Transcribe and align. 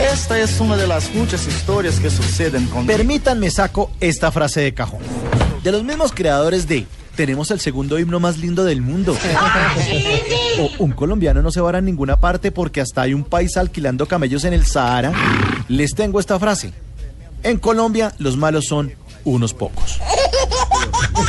Esta 0.00 0.40
es 0.40 0.58
una 0.60 0.76
de 0.76 0.86
las 0.86 1.14
muchas 1.14 1.46
historias 1.46 2.00
que 2.00 2.08
suceden 2.08 2.66
con... 2.68 2.86
Permítanme 2.86 3.50
saco 3.50 3.90
esta 4.00 4.32
frase 4.32 4.60
de 4.60 4.72
cajón. 4.72 5.00
De 5.62 5.70
los 5.70 5.84
mismos 5.84 6.12
creadores 6.12 6.66
de 6.66 6.86
Tenemos 7.16 7.50
el 7.50 7.60
segundo 7.60 7.98
himno 7.98 8.18
más 8.18 8.38
lindo 8.38 8.64
del 8.64 8.80
mundo. 8.80 9.14
O 10.58 10.84
un 10.84 10.92
colombiano 10.92 11.42
no 11.42 11.50
se 11.50 11.60
va 11.60 11.76
a 11.76 11.80
ninguna 11.80 12.18
parte 12.18 12.50
porque 12.50 12.80
hasta 12.80 13.02
hay 13.02 13.14
un 13.14 13.24
país 13.24 13.56
alquilando 13.56 14.06
camellos 14.06 14.44
en 14.44 14.54
el 14.54 14.64
Sahara. 14.64 15.12
Les 15.68 15.94
tengo 15.94 16.18
esta 16.18 16.38
frase. 16.38 16.72
En 17.42 17.58
Colombia 17.58 18.14
los 18.18 18.36
malos 18.36 18.66
son 18.66 18.92
unos 19.24 19.52
pocos. 19.52 20.00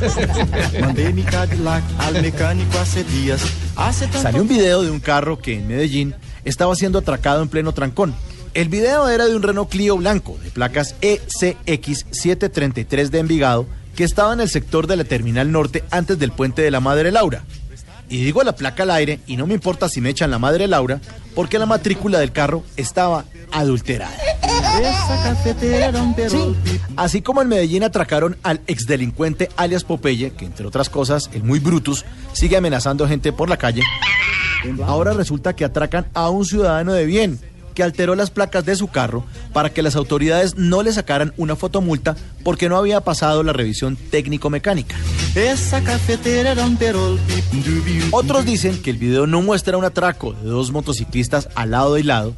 Mandé 0.80 1.12
mi 1.12 1.22
Cadillac 1.22 1.82
al 1.98 2.22
mecánico 2.22 2.78
hace 2.78 3.02
días. 3.04 3.42
Hace 3.76 4.06
tanto... 4.06 4.22
Salió 4.22 4.42
un 4.42 4.48
video 4.48 4.82
de 4.82 4.90
un 4.90 5.00
carro 5.00 5.38
que 5.38 5.54
en 5.54 5.66
Medellín 5.66 6.14
estaba 6.44 6.74
siendo 6.76 7.00
atracado 7.00 7.42
en 7.42 7.48
pleno 7.48 7.72
trancón. 7.72 8.14
El 8.52 8.68
video 8.68 9.08
era 9.08 9.26
de 9.26 9.36
un 9.36 9.42
Renault 9.42 9.70
Clio 9.70 9.96
blanco 9.96 10.36
de 10.42 10.50
placas 10.50 10.96
E 11.02 11.20
ECX733 11.66 13.08
de 13.10 13.20
Envigado 13.20 13.66
que 13.94 14.02
estaba 14.02 14.32
en 14.32 14.40
el 14.40 14.48
sector 14.48 14.88
de 14.88 14.96
la 14.96 15.04
Terminal 15.04 15.52
Norte 15.52 15.84
antes 15.92 16.18
del 16.18 16.32
puente 16.32 16.60
de 16.60 16.72
la 16.72 16.80
Madre 16.80 17.12
Laura. 17.12 17.44
Y 18.08 18.24
digo 18.24 18.42
la 18.42 18.56
placa 18.56 18.82
al 18.82 18.90
aire 18.90 19.20
y 19.28 19.36
no 19.36 19.46
me 19.46 19.54
importa 19.54 19.88
si 19.88 20.00
me 20.00 20.10
echan 20.10 20.32
la 20.32 20.40
Madre 20.40 20.66
Laura 20.66 21.00
porque 21.36 21.60
la 21.60 21.66
matrícula 21.66 22.18
del 22.18 22.32
carro 22.32 22.64
estaba 22.76 23.24
adulterada. 23.52 24.16
Así 26.96 27.22
como 27.22 27.42
en 27.42 27.48
Medellín 27.48 27.84
atracaron 27.84 28.36
al 28.42 28.60
exdelincuente 28.66 29.48
alias 29.56 29.84
Popeye, 29.84 30.32
que 30.32 30.44
entre 30.44 30.66
otras 30.66 30.88
cosas, 30.88 31.30
el 31.32 31.44
muy 31.44 31.60
Brutus, 31.60 32.04
sigue 32.32 32.56
amenazando 32.56 33.06
gente 33.06 33.32
por 33.32 33.48
la 33.48 33.56
calle, 33.56 33.82
ahora 34.84 35.12
resulta 35.12 35.54
que 35.54 35.64
atracan 35.64 36.06
a 36.14 36.30
un 36.30 36.44
ciudadano 36.44 36.92
de 36.92 37.06
bien 37.06 37.38
que 37.80 37.84
alteró 37.84 38.14
las 38.14 38.30
placas 38.30 38.66
de 38.66 38.76
su 38.76 38.88
carro 38.88 39.24
para 39.54 39.70
que 39.70 39.80
las 39.80 39.96
autoridades 39.96 40.58
no 40.58 40.82
le 40.82 40.92
sacaran 40.92 41.32
una 41.38 41.56
fotomulta 41.56 42.14
porque 42.44 42.68
no 42.68 42.76
había 42.76 43.00
pasado 43.00 43.42
la 43.42 43.54
revisión 43.54 43.96
técnico-mecánica. 43.96 44.96
Esa 45.34 45.82
cafetera 45.82 46.50
era 46.50 46.66
un 46.66 46.76
perol. 46.76 47.18
Otros 48.10 48.44
dicen 48.44 48.82
que 48.82 48.90
el 48.90 48.98
video 48.98 49.26
no 49.26 49.40
muestra 49.40 49.78
un 49.78 49.86
atraco 49.86 50.34
de 50.34 50.50
dos 50.50 50.72
motociclistas 50.72 51.48
al 51.54 51.70
lado 51.70 51.96
y 51.96 52.02
lado, 52.02 52.34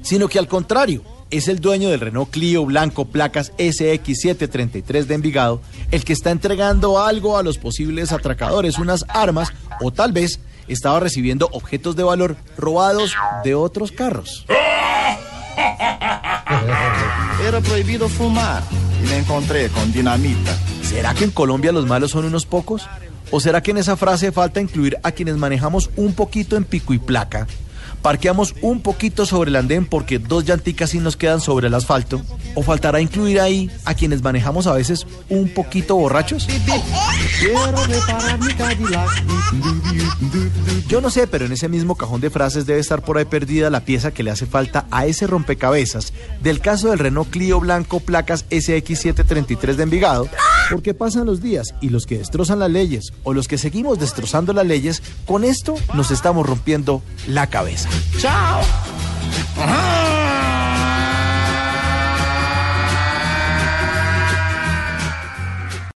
sino 0.00 0.28
que 0.28 0.38
al 0.38 0.48
contrario, 0.48 1.02
es 1.30 1.48
el 1.48 1.60
dueño 1.60 1.90
del 1.90 2.00
Renault 2.00 2.30
Clio 2.30 2.64
blanco 2.64 3.04
placas 3.04 3.52
SX733 3.58 5.04
de 5.04 5.14
Envigado 5.14 5.60
el 5.90 6.06
que 6.06 6.14
está 6.14 6.30
entregando 6.30 7.04
algo 7.04 7.36
a 7.36 7.42
los 7.42 7.58
posibles 7.58 8.12
atracadores, 8.12 8.78
unas 8.78 9.04
armas 9.10 9.52
o 9.82 9.90
tal 9.90 10.12
vez 10.12 10.40
estaba 10.68 11.00
recibiendo 11.00 11.50
objetos 11.52 11.96
de 11.96 12.02
valor 12.02 12.36
robados 12.56 13.14
de 13.44 13.54
otros 13.54 13.92
carros. 13.92 14.46
Era 17.46 17.60
prohibido 17.60 18.08
fumar 18.08 18.62
y 19.02 19.08
me 19.08 19.18
encontré 19.18 19.68
con 19.68 19.92
dinamita. 19.92 20.56
¿Será 20.82 21.14
que 21.14 21.24
en 21.24 21.30
Colombia 21.30 21.72
los 21.72 21.86
malos 21.86 22.12
son 22.12 22.24
unos 22.24 22.46
pocos? 22.46 22.88
¿O 23.30 23.40
será 23.40 23.60
que 23.60 23.72
en 23.72 23.78
esa 23.78 23.96
frase 23.96 24.30
falta 24.30 24.60
incluir 24.60 24.96
a 25.02 25.10
quienes 25.12 25.36
manejamos 25.36 25.90
un 25.96 26.14
poquito 26.14 26.56
en 26.56 26.64
pico 26.64 26.94
y 26.94 26.98
placa? 26.98 27.46
¿Parqueamos 28.06 28.54
un 28.62 28.82
poquito 28.82 29.26
sobre 29.26 29.50
el 29.50 29.56
andén 29.56 29.84
porque 29.84 30.20
dos 30.20 30.44
llanticas 30.44 30.90
sí 30.90 31.00
nos 31.00 31.16
quedan 31.16 31.40
sobre 31.40 31.66
el 31.66 31.74
asfalto? 31.74 32.22
¿O 32.54 32.62
faltará 32.62 33.00
incluir 33.00 33.40
ahí 33.40 33.68
a 33.84 33.94
quienes 33.94 34.22
manejamos 34.22 34.68
a 34.68 34.74
veces 34.74 35.08
un 35.28 35.48
poquito 35.48 35.96
borrachos? 35.96 36.46
Yo 40.86 41.00
no 41.00 41.10
sé, 41.10 41.26
pero 41.26 41.46
en 41.46 41.52
ese 41.52 41.68
mismo 41.68 41.96
cajón 41.96 42.20
de 42.20 42.30
frases 42.30 42.64
debe 42.64 42.78
estar 42.78 43.02
por 43.02 43.18
ahí 43.18 43.24
perdida 43.24 43.70
la 43.70 43.80
pieza 43.80 44.12
que 44.12 44.22
le 44.22 44.30
hace 44.30 44.46
falta 44.46 44.86
a 44.92 45.06
ese 45.06 45.26
rompecabezas 45.26 46.12
del 46.40 46.60
caso 46.60 46.90
del 46.90 47.00
Renault 47.00 47.30
Clio 47.30 47.58
blanco 47.58 47.98
placas 47.98 48.48
SX733 48.50 49.74
de 49.74 49.82
Envigado, 49.82 50.28
porque 50.70 50.94
pasan 50.94 51.26
los 51.26 51.40
días 51.40 51.74
y 51.80 51.88
los 51.90 52.06
que 52.06 52.18
destrozan 52.18 52.58
las 52.58 52.70
leyes 52.70 53.12
o 53.22 53.32
los 53.32 53.48
que 53.48 53.58
seguimos 53.58 53.98
destrozando 53.98 54.52
las 54.52 54.66
leyes, 54.66 55.02
con 55.26 55.44
esto 55.44 55.74
nos 55.94 56.10
estamos 56.10 56.46
rompiendo 56.46 57.02
la 57.28 57.48
cabeza. 57.48 57.88
¡Chao! 58.18 58.60